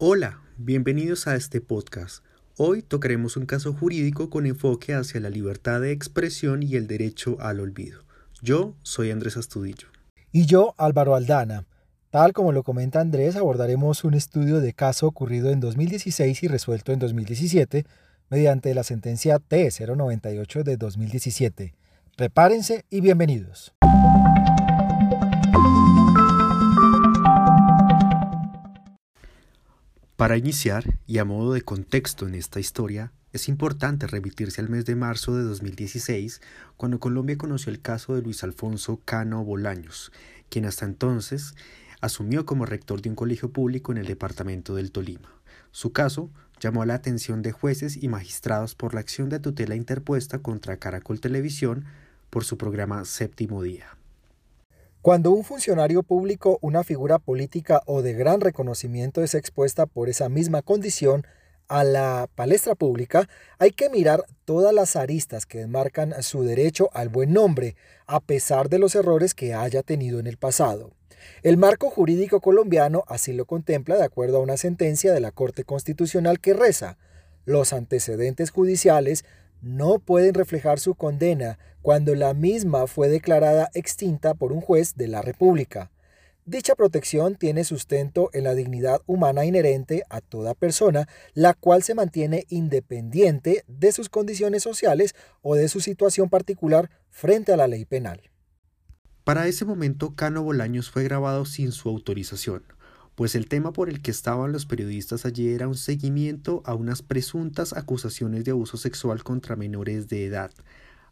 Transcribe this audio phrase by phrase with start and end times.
[0.00, 2.22] Hola, bienvenidos a este podcast.
[2.56, 7.36] Hoy tocaremos un caso jurídico con enfoque hacia la libertad de expresión y el derecho
[7.40, 8.04] al olvido.
[8.40, 9.88] Yo soy Andrés Astudillo.
[10.30, 11.66] Y yo, Álvaro Aldana.
[12.10, 16.92] Tal como lo comenta Andrés, abordaremos un estudio de caso ocurrido en 2016 y resuelto
[16.92, 17.84] en 2017
[18.30, 21.74] mediante la sentencia T098 de 2017.
[22.16, 23.72] Prepárense y bienvenidos.
[30.18, 34.84] Para iniciar, y a modo de contexto en esta historia, es importante remitirse al mes
[34.84, 36.42] de marzo de 2016,
[36.76, 40.10] cuando Colombia conoció el caso de Luis Alfonso Cano Bolaños,
[40.48, 41.54] quien hasta entonces
[42.00, 45.32] asumió como rector de un colegio público en el departamento del Tolima.
[45.70, 50.40] Su caso llamó la atención de jueces y magistrados por la acción de tutela interpuesta
[50.40, 51.84] contra Caracol Televisión
[52.28, 53.97] por su programa Séptimo Día.
[55.08, 60.28] Cuando un funcionario público, una figura política o de gran reconocimiento es expuesta por esa
[60.28, 61.26] misma condición
[61.66, 63.26] a la palestra pública,
[63.58, 67.74] hay que mirar todas las aristas que enmarcan su derecho al buen nombre,
[68.06, 70.92] a pesar de los errores que haya tenido en el pasado.
[71.42, 75.64] El marco jurídico colombiano así lo contempla de acuerdo a una sentencia de la Corte
[75.64, 76.98] Constitucional que reza,
[77.46, 79.24] los antecedentes judiciales
[79.60, 85.08] no pueden reflejar su condena cuando la misma fue declarada extinta por un juez de
[85.08, 85.90] la República.
[86.44, 91.94] Dicha protección tiene sustento en la dignidad humana inherente a toda persona, la cual se
[91.94, 97.84] mantiene independiente de sus condiciones sociales o de su situación particular frente a la ley
[97.84, 98.30] penal.
[99.24, 102.64] Para ese momento, Cano Bolaños fue grabado sin su autorización
[103.18, 107.02] pues el tema por el que estaban los periodistas allí era un seguimiento a unas
[107.02, 110.52] presuntas acusaciones de abuso sexual contra menores de edad,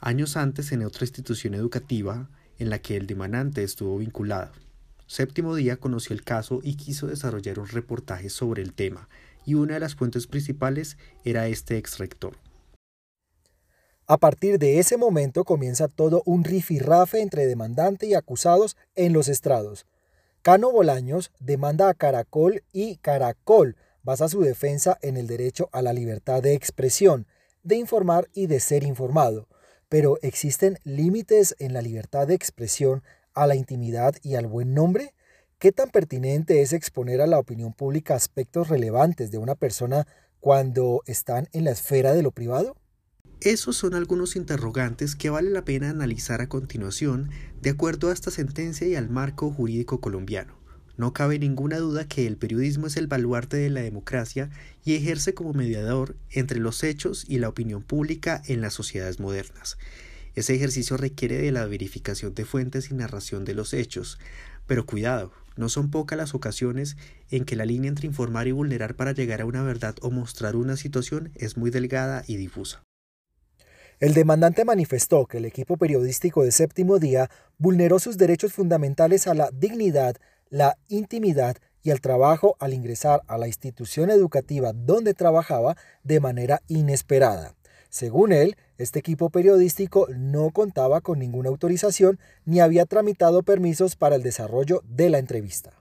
[0.00, 4.50] años antes en otra institución educativa en la que el demandante estuvo vinculado.
[5.06, 9.08] Séptimo día conoció el caso y quiso desarrollar un reportaje sobre el tema,
[9.46, 12.36] y una de las fuentes principales era este ex rector.
[14.08, 19.28] A partir de ese momento comienza todo un rifirrafe entre demandante y acusados en los
[19.28, 19.86] estrados.
[20.42, 25.92] Cano Bolaños demanda a Caracol y Caracol basa su defensa en el derecho a la
[25.92, 27.28] libertad de expresión,
[27.62, 29.46] de informar y de ser informado.
[29.88, 33.04] Pero ¿existen límites en la libertad de expresión
[33.34, 35.14] a la intimidad y al buen nombre?
[35.60, 40.08] ¿Qué tan pertinente es exponer a la opinión pública aspectos relevantes de una persona
[40.40, 42.74] cuando están en la esfera de lo privado?
[43.44, 47.30] Esos son algunos interrogantes que vale la pena analizar a continuación
[47.60, 50.56] de acuerdo a esta sentencia y al marco jurídico colombiano.
[50.96, 54.50] No cabe ninguna duda que el periodismo es el baluarte de la democracia
[54.84, 59.76] y ejerce como mediador entre los hechos y la opinión pública en las sociedades modernas.
[60.36, 64.20] Ese ejercicio requiere de la verificación de fuentes y narración de los hechos,
[64.68, 66.96] pero cuidado, no son pocas las ocasiones
[67.28, 70.54] en que la línea entre informar y vulnerar para llegar a una verdad o mostrar
[70.54, 72.84] una situación es muy delgada y difusa.
[74.02, 79.34] El demandante manifestó que el equipo periodístico de séptimo día vulneró sus derechos fundamentales a
[79.34, 80.16] la dignidad,
[80.50, 86.62] la intimidad y al trabajo al ingresar a la institución educativa donde trabajaba de manera
[86.66, 87.54] inesperada.
[87.90, 94.16] Según él, este equipo periodístico no contaba con ninguna autorización ni había tramitado permisos para
[94.16, 95.78] el desarrollo de la entrevista.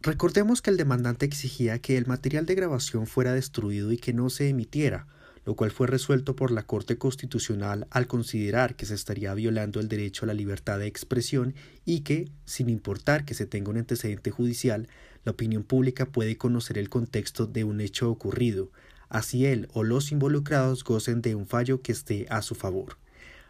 [0.00, 4.30] Recordemos que el demandante exigía que el material de grabación fuera destruido y que no
[4.30, 5.08] se emitiera,
[5.46, 9.88] lo cual fue resuelto por la Corte Constitucional al considerar que se estaría violando el
[9.88, 14.32] derecho a la libertad de expresión y que, sin importar que se tenga un antecedente
[14.32, 14.88] judicial,
[15.24, 18.72] la opinión pública puede conocer el contexto de un hecho ocurrido,
[19.08, 22.98] así él o los involucrados gocen de un fallo que esté a su favor.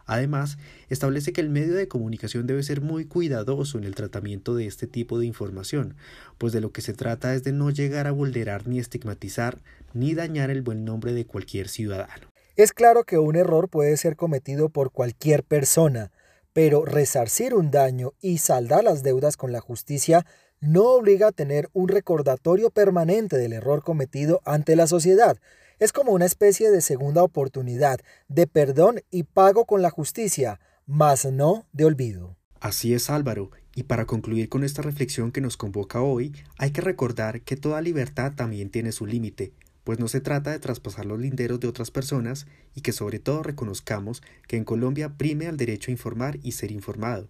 [0.07, 0.57] Además,
[0.89, 4.87] establece que el medio de comunicación debe ser muy cuidadoso en el tratamiento de este
[4.87, 5.97] tipo de información,
[6.39, 9.59] pues de lo que se trata es de no llegar a vulnerar ni estigmatizar
[9.95, 12.29] ni dañar el buen nombre de cualquier ciudadano.
[12.55, 16.13] Es claro que un error puede ser cometido por cualquier persona,
[16.53, 20.25] pero resarcir un daño y saldar las deudas con la justicia
[20.61, 25.37] no obliga a tener un recordatorio permanente del error cometido ante la sociedad,
[25.79, 31.27] es como una especie de segunda oportunidad, de perdón y pago con la justicia, mas
[31.27, 32.37] no de olvido.
[32.61, 36.81] Así es Álvaro, y para concluir con esta reflexión que nos convoca hoy, hay que
[36.81, 39.53] recordar que toda libertad también tiene su límite,
[39.85, 43.43] pues no se trata de traspasar los linderos de otras personas y que sobre todo
[43.43, 47.29] reconozcamos que en Colombia prime al derecho a informar y ser informado.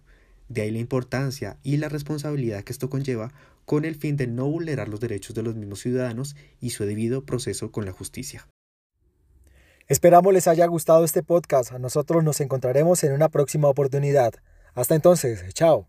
[0.49, 3.31] De ahí la importancia y la responsabilidad que esto conlleva
[3.65, 7.25] con el fin de no vulnerar los derechos de los mismos ciudadanos y su debido
[7.25, 8.47] proceso con la justicia.
[9.87, 11.71] Esperamos les haya gustado este podcast.
[11.73, 14.33] Nosotros nos encontraremos en una próxima oportunidad.
[14.73, 15.87] Hasta entonces, chao.